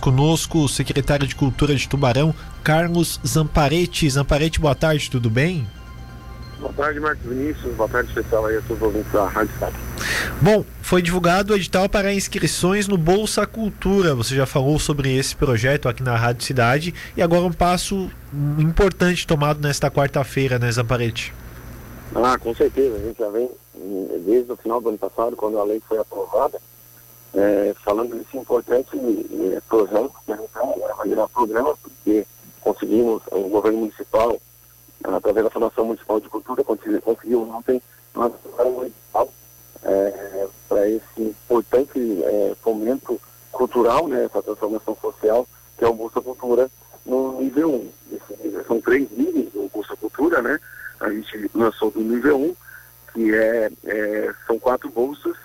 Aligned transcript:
Conosco 0.00 0.60
o 0.60 0.68
secretário 0.68 1.26
de 1.26 1.34
Cultura 1.34 1.74
de 1.74 1.88
Tubarão, 1.88 2.32
Carlos 2.62 3.18
Zamparete. 3.26 4.08
Zamparete, 4.08 4.60
boa 4.60 4.72
tarde, 4.72 5.10
tudo 5.10 5.28
bem? 5.28 5.66
Boa 6.60 6.72
tarde, 6.72 7.00
Marcos 7.00 7.26
Vinícius. 7.28 7.74
Boa 7.74 7.88
tarde 7.88 8.08
especial 8.08 8.46
aí 8.46 8.58
a 8.58 8.60
todos 8.60 8.76
os 8.76 8.82
ouvintes 8.82 9.10
da 9.10 9.26
Rádio 9.26 9.52
Estado. 9.54 9.74
Bom, 10.40 10.64
foi 10.82 11.02
divulgado 11.02 11.52
o 11.52 11.56
edital 11.56 11.88
para 11.88 12.14
inscrições 12.14 12.86
no 12.86 12.96
Bolsa 12.96 13.44
Cultura. 13.44 14.14
Você 14.14 14.36
já 14.36 14.46
falou 14.46 14.78
sobre 14.78 15.16
esse 15.16 15.34
projeto 15.34 15.88
aqui 15.88 16.00
na 16.00 16.14
Rádio 16.14 16.44
Cidade 16.44 16.94
e 17.16 17.20
agora 17.20 17.42
um 17.42 17.52
passo 17.52 18.08
importante 18.56 19.26
tomado 19.26 19.60
nesta 19.60 19.90
quarta-feira, 19.90 20.60
né, 20.60 20.70
Zamparete? 20.70 21.34
Ah, 22.14 22.38
com 22.38 22.54
certeza. 22.54 22.94
A 22.94 23.00
gente 23.00 23.18
já 23.18 23.28
vem 23.30 23.50
desde 24.24 24.52
o 24.52 24.56
final 24.56 24.80
do 24.80 24.90
ano 24.90 24.98
passado, 24.98 25.34
quando 25.34 25.58
a 25.58 25.64
lei 25.64 25.82
foi 25.88 25.98
aprovada, 25.98 26.60
é, 27.34 27.74
falando 27.84 28.16
desse 28.16 28.36
importante 28.36 28.96
é, 28.96 29.60
projeto 29.68 30.12
que 30.24 30.32
a 30.32 30.36
gente 30.36 30.50
vai 30.52 31.28
programa, 31.28 31.76
porque 31.82 32.26
conseguimos, 32.60 33.22
o 33.30 33.48
governo 33.48 33.78
municipal, 33.78 34.40
através 35.04 35.44
da 35.44 35.50
Fundação 35.50 35.84
Municipal 35.86 36.20
de 36.20 36.28
Cultura, 36.28 36.64
conseguiu, 36.64 37.00
conseguiu 37.02 37.42
ontem 37.42 37.80
uma 38.14 38.32
municipal 38.64 39.28
é, 39.84 40.46
para 40.68 40.88
esse 40.88 41.20
importante 41.20 42.22
é, 42.24 42.56
fomento 42.60 43.20
cultural, 43.52 44.08
né, 44.08 44.24
essa 44.24 44.42
transformação 44.42 44.96
social, 45.00 45.46
que 45.76 45.84
é 45.84 45.88
o 45.88 45.94
Bolsa 45.94 46.20
Cultura 46.20 46.70
no 47.06 47.40
nível 47.40 47.70
1. 47.70 48.16
Esse, 48.16 48.64
são 48.66 48.80
três 48.80 49.08
níveis 49.10 49.52
do 49.52 49.70
Bolsa 49.72 49.96
Cultura, 49.96 50.42
né? 50.42 50.58
A 51.00 51.10
gente 51.10 51.50
lançou 51.54 51.90
do 51.90 52.00
nível 52.00 52.36
1, 52.36 52.56
que 53.12 53.34
é, 53.34 53.70
é 53.84 54.34
são 54.46 54.58
quatro 54.58 54.90
bolsas 54.90 55.36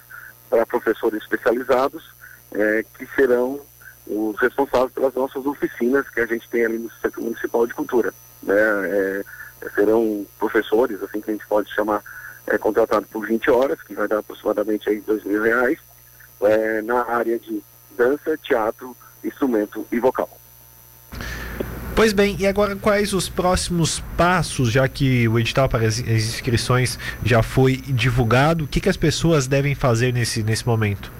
para 0.53 0.67
professores 0.67 1.23
especializados, 1.23 2.03
é, 2.53 2.85
que 2.95 3.07
serão 3.15 3.59
os 4.05 4.39
responsáveis 4.39 4.91
pelas 4.91 5.11
nossas 5.15 5.43
oficinas 5.47 6.07
que 6.09 6.19
a 6.19 6.27
gente 6.27 6.47
tem 6.47 6.63
ali 6.63 6.77
no 6.77 6.91
Centro 7.01 7.23
Municipal 7.23 7.65
de 7.65 7.73
Cultura. 7.73 8.13
Né? 8.43 8.53
É, 8.55 9.23
serão 9.73 10.23
professores, 10.37 11.01
assim 11.01 11.21
que 11.21 11.31
a 11.31 11.33
gente 11.33 11.47
pode 11.47 11.73
chamar, 11.73 12.03
é, 12.45 12.55
contratados 12.59 13.09
por 13.09 13.25
20 13.25 13.49
horas, 13.49 13.81
que 13.81 13.95
vai 13.95 14.07
dar 14.07 14.19
aproximadamente 14.19 14.87
aí 14.87 15.01
dois 15.01 15.23
mil 15.23 15.41
reais, 15.41 15.79
é, 16.41 16.83
na 16.83 17.01
área 17.01 17.39
de 17.39 17.63
dança, 17.97 18.37
teatro, 18.37 18.95
instrumento 19.23 19.87
e 19.91 19.99
vocal. 19.99 20.29
Pois 21.95 22.11
bem, 22.11 22.35
e 22.39 22.47
agora 22.47 22.75
quais 22.75 23.13
os 23.13 23.29
próximos 23.29 23.99
passos, 24.17 24.71
já 24.71 24.87
que 24.87 25.27
o 25.27 25.37
edital 25.37 25.69
para 25.69 25.85
as 25.85 25.99
inscrições 25.99 26.97
já 27.23 27.43
foi 27.43 27.77
divulgado? 27.77 28.63
O 28.63 28.67
que, 28.67 28.81
que 28.81 28.89
as 28.89 28.97
pessoas 28.97 29.45
devem 29.45 29.75
fazer 29.75 30.11
nesse, 30.11 30.41
nesse 30.41 30.65
momento? 30.65 31.11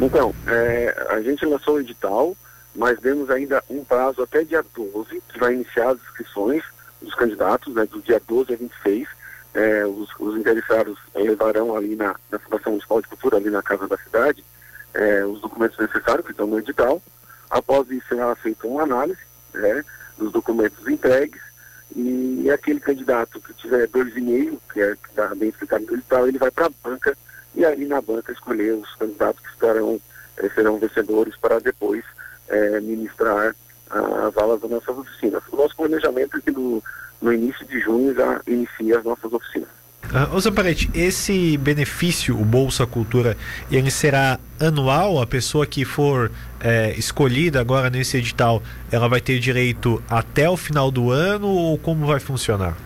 Então, 0.00 0.34
é, 0.48 1.06
a 1.10 1.22
gente 1.22 1.46
lançou 1.46 1.76
o 1.76 1.80
edital, 1.80 2.36
mas 2.74 2.98
demos 2.98 3.30
ainda 3.30 3.62
um 3.70 3.84
prazo 3.84 4.20
até 4.20 4.42
dia 4.42 4.64
12, 4.74 5.22
que 5.32 5.38
vai 5.38 5.54
iniciar 5.54 5.90
as 5.90 6.00
inscrições 6.00 6.64
dos 7.00 7.14
candidatos, 7.14 7.72
né, 7.72 7.86
do 7.86 8.02
dia 8.02 8.20
12 8.26 8.54
a 8.54 8.56
26. 8.56 9.08
É, 9.54 9.86
os, 9.86 10.08
os 10.18 10.36
interessados 10.36 10.98
levarão 11.14 11.76
ali 11.76 11.94
na, 11.94 12.16
na 12.32 12.38
Fundação 12.40 12.72
Municipal 12.72 13.00
de 13.00 13.06
Cultura, 13.06 13.36
ali 13.36 13.48
na 13.48 13.62
Casa 13.62 13.86
da 13.86 13.96
Cidade, 13.98 14.44
é, 14.92 15.24
os 15.24 15.40
documentos 15.40 15.78
necessários 15.78 16.26
que 16.26 16.32
estão 16.32 16.48
no 16.48 16.58
edital. 16.58 17.00
Após 17.48 17.88
isso, 17.92 18.08
será 18.08 18.34
feita 18.34 18.66
uma 18.66 18.82
análise 18.82 19.31
né, 19.54 19.84
dos 20.18 20.32
documentos 20.32 20.86
entregues 20.86 21.40
e 21.94 22.50
aquele 22.50 22.80
candidato 22.80 23.40
que 23.40 23.52
tiver 23.54 23.86
dois 23.88 24.16
e 24.16 24.20
meio, 24.20 24.60
que 24.72 24.80
é 24.80 24.96
que 24.96 25.08
está 25.10 25.34
bem 25.34 25.50
explicado 25.50 25.84
no 25.86 25.94
edital, 25.94 26.26
ele 26.26 26.38
vai 26.38 26.50
para 26.50 26.66
a 26.66 26.72
banca 26.82 27.16
e 27.54 27.64
ali 27.64 27.86
na 27.86 28.00
banca 28.00 28.32
escolher 28.32 28.72
os 28.72 28.94
candidatos 28.94 29.42
que 29.42 29.50
estarão, 29.50 30.00
eh, 30.38 30.48
serão 30.54 30.78
vencedores 30.78 31.36
para 31.36 31.58
depois 31.60 32.02
eh, 32.48 32.80
ministrar 32.80 33.54
as 33.90 34.36
aulas 34.38 34.60
das 34.62 34.70
nossas 34.70 34.96
oficinas. 34.96 35.42
O 35.52 35.56
nosso 35.56 35.76
planejamento 35.76 36.38
é 36.38 36.40
que 36.40 36.50
no, 36.50 36.82
no 37.20 37.32
início 37.32 37.66
de 37.66 37.78
junho 37.78 38.14
já 38.14 38.40
inicia 38.46 38.98
as 38.98 39.04
nossas 39.04 39.30
oficinas. 39.30 39.68
Uh, 40.12 40.36
Ô 40.36 40.40
Zamparete, 40.40 40.90
esse 40.92 41.56
benefício, 41.56 42.38
o 42.38 42.44
Bolsa 42.44 42.86
Cultura, 42.86 43.34
ele 43.70 43.90
será 43.90 44.38
anual? 44.60 45.22
A 45.22 45.26
pessoa 45.26 45.66
que 45.66 45.86
for 45.86 46.30
é, 46.60 46.92
escolhida 46.98 47.58
agora 47.58 47.88
nesse 47.88 48.18
edital, 48.18 48.62
ela 48.90 49.08
vai 49.08 49.22
ter 49.22 49.38
direito 49.38 50.02
até 50.10 50.50
o 50.50 50.56
final 50.56 50.90
do 50.90 51.10
ano 51.10 51.48
ou 51.48 51.78
como 51.78 52.04
vai 52.04 52.20
funcionar? 52.20 52.76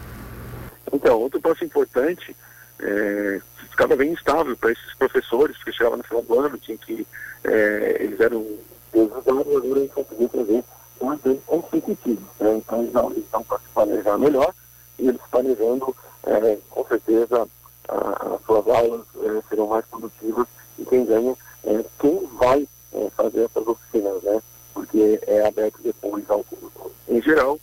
Então, 0.93 1.19
outro 1.19 1.41
passo 1.41 1.65
importante, 1.65 2.37
é, 2.79 3.41
ficava 3.71 3.97
bem 3.97 4.13
instável 4.13 4.57
para 4.57 4.71
esses 4.71 4.95
professores, 4.95 5.57
que 5.65 5.73
chegavam 5.73 5.99
no 5.99 6.05
final 6.05 6.23
do 6.23 6.39
ano, 6.39 6.57
tinha 6.59 6.79
que, 6.79 7.05
é, 7.43 7.97
eles 8.03 8.21
eram 8.21 8.47
agora 8.95 9.45
eles 9.65 9.93
conseguiram 9.93 10.29
trazer 10.29 10.65
um 11.01 11.13
evento 11.13 11.43
consecutivo. 11.45 12.23
Né? 12.39 12.57
Então, 12.57 13.11
eles 13.11 13.25
estão 13.25 13.43
para 13.43 13.59
se 13.59 13.65
planejar 13.75 14.17
melhor 14.17 14.55
e 14.99 15.09
eles 15.09 15.21
planejando 15.31 15.95
é, 16.27 16.59
com 16.71 16.85
certeza 16.87 17.49
a, 17.89 18.35
as 18.35 18.43
suas 18.45 18.67
aulas 18.69 19.03
é, 19.23 19.43
serão 19.49 19.69
mais 19.69 19.85
produtivas 19.87 20.47
e 20.79 20.85
quem 20.85 21.05
ganha 21.05 21.35
é 21.65 21.85
quem 21.99 22.27
vai 22.39 22.67
é, 22.93 23.11
fazer 23.37 23.45
essas 23.45 23.67
oficinas, 23.67 24.23
né? 24.23 24.43
Porque 24.73 25.21
é 25.27 25.47
aberto 25.47 25.81
depois 25.85 26.25
ao 26.29 26.43
público. 26.43 26.91
Em 27.09 27.21
geral, 27.21 27.61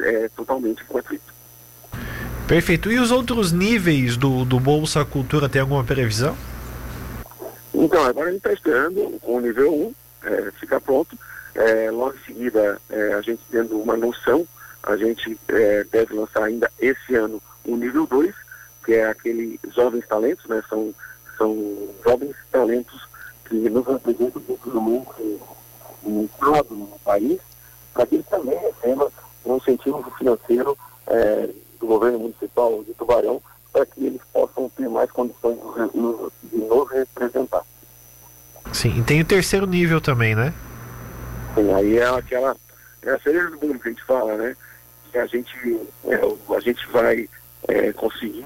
é 0.00 0.28
totalmente 0.36 0.84
gratuito. 0.90 1.32
Perfeito. 2.48 2.90
E 2.90 2.98
os 2.98 3.10
outros 3.10 3.52
níveis 3.52 4.16
do, 4.16 4.44
do 4.44 4.58
Bolsa 4.58 5.04
Cultura, 5.04 5.48
tem 5.48 5.60
alguma 5.60 5.84
previsão? 5.84 6.36
Então, 7.72 8.04
agora 8.04 8.28
a 8.28 8.32
gente 8.32 8.38
está 8.38 8.52
esperando 8.52 9.18
o 9.22 9.40
nível 9.40 9.72
1 9.72 9.94
é, 10.24 10.50
ficar 10.60 10.80
pronto. 10.80 11.16
É, 11.54 11.90
logo 11.90 12.14
em 12.16 12.24
seguida, 12.26 12.80
é, 12.90 13.14
a 13.14 13.22
gente 13.22 13.40
tendo 13.50 13.80
uma 13.80 13.96
noção, 13.96 14.46
a 14.82 14.96
gente 14.96 15.38
é, 15.48 15.84
deve 15.84 16.14
lançar 16.14 16.44
ainda 16.44 16.70
esse 16.78 17.14
ano 17.14 17.40
o 17.64 17.76
nível 17.76 18.06
2, 18.06 18.34
que 18.84 18.94
é 18.94 19.06
aquele 19.06 19.58
jovens 19.74 20.06
talentos, 20.06 20.44
né? 20.46 20.62
São, 20.68 20.94
são 21.38 21.88
jovens 22.04 22.34
talentos 22.50 23.08
que 23.62 23.70
nos 23.70 23.86
representam 23.86 24.42
culturalmente 24.42 25.40
no 26.02 26.24
Estado, 26.24 26.74
no 26.74 26.98
país, 27.04 27.40
para 27.92 28.06
que 28.06 28.16
eles 28.16 28.26
também 28.26 28.58
recebam 28.58 29.10
um 29.44 29.56
incentivo 29.56 30.02
financeiro 30.18 30.76
é, 31.06 31.48
do 31.78 31.86
governo 31.86 32.18
municipal 32.18 32.82
de 32.82 32.94
Tubarão, 32.94 33.40
para 33.72 33.86
que 33.86 34.06
eles 34.06 34.20
possam 34.32 34.68
ter 34.70 34.88
mais 34.88 35.10
condições 35.10 35.58
de 36.42 36.56
nos 36.56 36.90
representar. 36.90 37.62
Sim, 38.72 39.00
e 39.00 39.02
tem 39.02 39.20
o 39.20 39.24
terceiro 39.24 39.66
nível 39.66 40.00
também, 40.00 40.34
né? 40.34 40.52
Sim, 41.54 41.72
aí 41.72 41.98
é 41.98 42.06
aquela, 42.06 42.56
é 43.02 43.10
a 43.10 43.20
cereja 43.20 43.50
do 43.50 43.58
bolo 43.58 43.78
que 43.78 43.88
a 43.88 43.90
gente 43.90 44.04
fala, 44.04 44.36
né? 44.36 44.56
Que 45.10 45.18
a 45.18 45.26
gente, 45.26 45.80
é, 46.06 46.54
a 46.56 46.60
gente 46.60 46.86
vai 46.90 47.28
é, 47.68 47.92
conseguir 47.92 48.44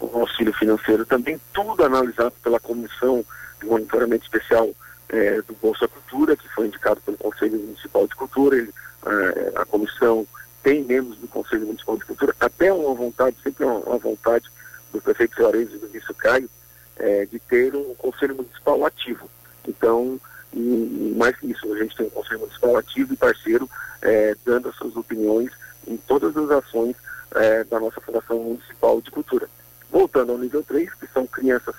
um 0.00 0.20
auxílio 0.20 0.52
financeiro 0.54 1.04
também, 1.04 1.40
tudo 1.52 1.84
analisado 1.84 2.34
pela 2.42 2.60
Comissão 2.60 3.24
de 3.60 3.66
Monitoramento 3.66 4.24
Especial 4.24 4.70
é, 5.08 5.40
do 5.42 5.54
Bolsa 5.54 5.88
Cultura, 5.88 6.36
que 6.36 6.48
foi 6.48 6.66
indicado 6.66 7.00
pelo 7.00 7.16
Conselho 7.16 7.58
Municipal 7.58 8.06
de 8.06 8.14
Cultura. 8.14 8.56
Ele, 8.56 8.72
é, 9.06 9.52
a 9.56 9.64
comissão 9.64 10.26
tem 10.62 10.82
membros 10.82 11.16
do 11.18 11.28
Conselho 11.28 11.66
Municipal 11.66 11.96
de 11.96 12.04
Cultura, 12.04 12.34
até 12.40 12.72
uma 12.72 12.94
vontade, 12.94 13.36
sempre 13.42 13.64
uma, 13.64 13.78
uma 13.78 13.98
vontade 13.98 14.50
do 14.92 15.00
prefeito 15.00 15.36
Juarez 15.36 15.72
e 15.72 15.78
do 15.78 15.86
vice 15.86 16.12
Caio, 16.14 16.50
é, 16.96 17.24
de 17.26 17.38
ter 17.38 17.74
um 17.74 17.94
Conselho 17.94 18.34
Municipal 18.34 18.84
ativo. 18.84 19.30
Então, 19.66 20.20
e, 20.52 20.58
e, 20.58 21.14
mais 21.16 21.36
que 21.36 21.50
isso, 21.50 21.72
a 21.72 21.78
gente 21.78 21.96
tem 21.96 22.06
um 22.06 22.10
Conselho 22.10 22.40
Municipal 22.40 22.76
ativo 22.76 23.12
e 23.12 23.16
parceiro, 23.16 23.70
é, 24.02 24.34
dando 24.44 24.68
as 24.68 24.76
suas 24.76 24.96
opiniões 24.96 25.52
em 25.86 25.96
todas 25.96 26.36
as 26.36 26.50
ações 26.50 26.96
é, 27.34 27.62
da 27.64 27.78
nossa 27.78 28.00
Fundação 28.00 28.38
Municipal 28.38 29.00
de 29.00 29.10
Cultura. 29.10 29.48
Voltando 29.90 30.32
ao 30.32 30.38
nível 30.38 30.64
3, 30.64 30.92
que 30.94 31.06
são 31.12 31.26
crianças 31.26 31.74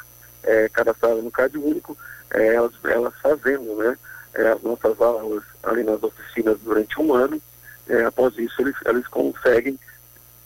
é, 0.47 0.69
cadastradas 0.69 1.23
no 1.23 1.29
CAD 1.29 1.57
único, 1.57 1.95
é, 2.31 2.55
elas, 2.55 2.71
elas 2.85 3.13
fazendo 3.21 3.75
né, 3.75 3.97
é, 4.33 4.47
as 4.47 4.61
nossas 4.61 4.99
aulas 4.99 5.43
ali 5.63 5.83
nas 5.83 6.01
oficinas 6.01 6.57
durante 6.63 6.99
um 6.99 7.13
ano, 7.13 7.39
é, 7.87 8.05
após 8.05 8.35
isso 8.37 8.61
eles, 8.61 8.75
eles 8.85 9.07
conseguem, 9.07 9.77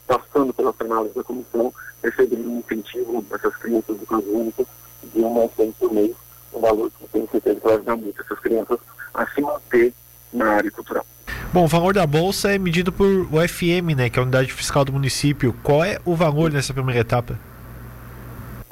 passando 0.06 0.52
pela 0.52 0.74
análise 0.80 1.14
da 1.14 1.22
comissão, 1.22 1.72
receber 2.02 2.36
um 2.36 2.58
incentivo 2.58 3.24
essas 3.32 3.56
crianças 3.56 3.96
do 3.96 4.06
CAD 4.06 4.28
único 4.28 4.66
de 5.14 5.20
uma 5.20 5.48
cem 5.56 5.72
por 5.72 5.92
mês, 5.92 6.14
um 6.52 6.60
valor 6.60 6.90
que 6.90 7.06
tem 7.08 7.26
certeza 7.28 7.60
que 7.60 7.64
vai 7.64 7.74
ajudar 7.74 7.96
muito 7.96 8.20
essas 8.20 8.38
crianças 8.40 8.78
a 9.14 9.26
se 9.26 9.40
manter 9.40 9.94
na 10.32 10.46
área 10.56 10.70
cultural. 10.70 11.06
Bom, 11.52 11.64
o 11.64 11.68
valor 11.68 11.92
da 11.94 12.06
bolsa 12.06 12.50
é 12.50 12.58
medido 12.58 12.90
por 12.90 13.06
UFM, 13.06 13.94
né, 13.94 14.08
que 14.08 14.18
é 14.18 14.20
a 14.20 14.22
unidade 14.22 14.52
fiscal 14.52 14.84
do 14.84 14.92
município. 14.92 15.54
Qual 15.62 15.84
é 15.84 15.98
o 16.04 16.16
valor 16.16 16.50
nessa 16.50 16.72
primeira 16.72 17.00
etapa? 17.00 17.38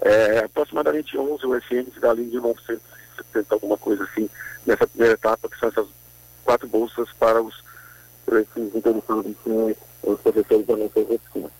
É 0.02 0.38
aproximadamente 0.44 1.16
11 1.16 1.46
UFM, 1.46 1.90
que 1.92 2.00
dá 2.00 2.10
ali 2.10 2.24
de 2.24 2.38
970, 2.38 3.54
alguma 3.54 3.76
coisa 3.76 4.04
assim, 4.04 4.28
nessa 4.66 4.86
primeira 4.86 5.14
etapa, 5.14 5.48
que 5.48 5.58
são 5.58 5.68
essas 5.68 5.86
quatro 6.44 6.66
bolsas 6.68 7.08
para 7.18 7.42
os, 7.42 7.62
para 8.24 8.40
esses 8.40 8.74
interessados, 8.74 9.36
os 10.02 10.20
professores 10.20 10.66
da 10.66 10.76
nossa 10.76 11.00
oficina. 11.00 11.50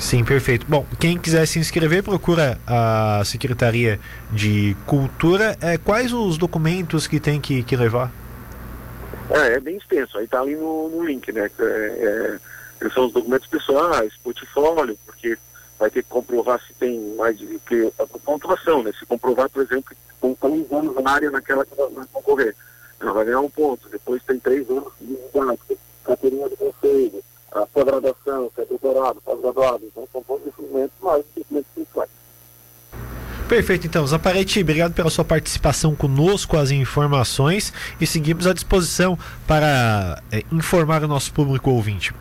Sim, 0.00 0.24
perfeito. 0.24 0.66
Bom, 0.66 0.86
quem 0.98 1.18
quiser 1.18 1.46
se 1.46 1.58
inscrever, 1.58 2.02
procura 2.02 2.58
a 2.66 3.22
Secretaria 3.24 4.00
de 4.32 4.74
Cultura. 4.86 5.56
É, 5.60 5.76
quais 5.76 6.12
os 6.12 6.38
documentos 6.38 7.06
que 7.06 7.20
tem 7.20 7.38
que, 7.38 7.62
que 7.62 7.76
levar? 7.76 8.10
É, 9.30 9.54
é 9.54 9.60
bem 9.60 9.76
extenso, 9.76 10.18
aí 10.18 10.24
está 10.24 10.40
ali 10.40 10.56
no, 10.56 10.88
no, 10.88 11.04
link, 11.04 11.30
né? 11.30 11.50
É, 11.58 12.38
é, 12.80 12.88
são 12.88 13.06
os 13.06 13.12
documentos 13.12 13.46
pessoais, 13.46 14.12
portfólio, 14.24 14.98
porque 15.04 15.38
vai 15.80 15.90
ter 15.90 16.02
que 16.02 16.10
comprovar 16.10 16.60
se 16.60 16.74
tem 16.74 17.00
mais 17.16 17.38
de 17.38 17.58
que 17.60 17.90
a 17.98 18.06
pontuação, 18.06 18.82
né? 18.82 18.92
Se 18.98 19.06
comprovar, 19.06 19.48
por 19.48 19.62
exemplo, 19.62 19.96
com 20.20 20.34
três 20.34 20.70
anos 20.70 20.94
na 21.02 21.10
área 21.10 21.30
naquela 21.30 21.64
que 21.64 21.74
vai 21.74 22.04
concorrer, 22.12 22.54
ela 23.00 23.14
vai 23.14 23.24
ganhar 23.24 23.40
um 23.40 23.48
ponto. 23.48 23.88
Depois 23.88 24.22
tem 24.24 24.38
três 24.38 24.68
anos 24.68 24.92
de 25.00 25.16
didática, 25.16 25.76
carteirinha 26.04 26.50
de 26.50 26.56
conselho, 26.56 27.24
a 27.52 27.66
sua 27.72 27.84
graduação, 27.84 28.52
se 28.54 28.60
é 28.60 28.64
doutorado, 28.66 29.22
pós-graduado. 29.22 29.86
Então 29.86 30.06
são 30.12 30.22
pontos 30.22 30.44
de 30.44 30.50
documentos 30.50 30.94
mais 31.00 31.24
documentos 31.34 31.70
pessoais. 31.74 32.10
Perfeito, 33.48 33.86
então. 33.86 34.06
Zaparete, 34.06 34.60
obrigado 34.60 34.92
pela 34.92 35.08
sua 35.08 35.24
participação 35.24 35.94
conosco, 35.94 36.58
as 36.58 36.70
informações 36.70 37.72
e 37.98 38.06
seguimos 38.06 38.46
à 38.46 38.52
disposição 38.52 39.18
para 39.46 40.22
é, 40.30 40.44
informar 40.52 41.02
o 41.02 41.08
nosso 41.08 41.32
público 41.32 41.70
ouvinte. 41.70 42.14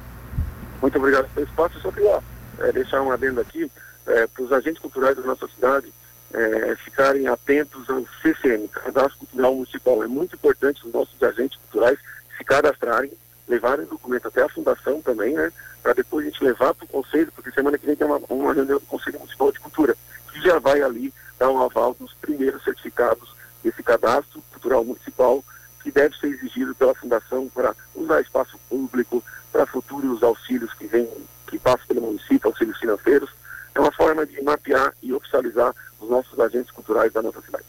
Muito 0.81 0.97
obrigado 0.97 1.29
pelo 1.35 1.45
espaço. 1.45 1.77
Só 1.81 1.91
queria 1.91 2.23
é, 2.61 2.71
deixar 2.71 3.01
uma 3.01 3.13
adenda 3.13 3.41
aqui 3.41 3.69
é, 4.05 4.27
para 4.27 4.43
os 4.43 4.51
agentes 4.51 4.81
culturais 4.81 5.15
da 5.15 5.23
nossa 5.23 5.47
cidade 5.47 5.91
é, 6.33 6.75
ficarem 6.75 7.27
atentos 7.27 7.89
ao 7.89 8.05
CCM, 8.21 8.67
Cadastro 8.67 9.19
Cultural 9.19 9.55
Municipal. 9.55 10.03
É 10.03 10.07
muito 10.07 10.35
importante 10.35 10.85
os 10.85 10.93
nossos 10.93 11.21
agentes 11.21 11.57
culturais 11.57 11.97
se 12.37 12.43
cadastrarem, 12.43 13.11
levarem 13.47 13.85
documento 13.85 14.27
até 14.27 14.43
a 14.43 14.49
fundação 14.49 15.01
também, 15.01 15.33
né? 15.33 15.51
Para 15.81 15.93
depois 15.93 16.25
a 16.25 16.29
gente 16.29 16.43
levar 16.43 16.73
para 16.73 16.85
o 16.85 16.87
conselho, 16.87 17.31
porque 17.33 17.51
semana 17.51 17.77
que 17.77 17.85
vem 17.85 17.95
tem 17.95 18.05
uma, 18.05 18.21
uma 18.29 18.53
reunião 18.53 18.79
do 18.79 18.85
Conselho 18.85 19.19
Municipal 19.19 19.51
de 19.51 19.59
Cultura 19.59 19.95
que 20.31 20.41
já 20.41 20.59
vai 20.59 20.81
ali 20.81 21.13
dar 21.37 21.49
um 21.49 21.61
aval 21.61 21.95
dos 21.99 22.13
primeiros 22.13 22.63
certificados 22.63 23.35
desse 23.63 23.81
cadastro 23.81 24.41
cultural 24.51 24.83
municipal 24.83 25.43
que 25.81 25.91
deve 25.91 26.15
ser 26.17 26.27
exigido 26.27 26.75
pela 26.75 26.93
Fundação 26.93 27.49
para 27.49 27.75
usar 27.95 28.21
espaço 28.21 28.59
público, 28.69 29.23
para 29.51 29.65
futuros 29.65 30.21
auxílios 30.21 30.73
que 30.73 30.85
vêm, 30.85 31.09
que 31.49 31.59
passam 31.59 31.85
pelo 31.87 32.01
município, 32.01 32.49
auxílios 32.49 32.77
financeiros. 32.79 33.29
É 33.73 33.79
uma 33.79 33.91
forma 33.91 34.25
de 34.25 34.41
mapear 34.41 34.93
e 35.01 35.13
oficializar 35.13 35.73
os 35.99 36.09
nossos 36.09 36.39
agentes 36.39 36.71
culturais 36.71 37.11
da 37.11 37.21
nossa 37.21 37.41
cidade. 37.41 37.68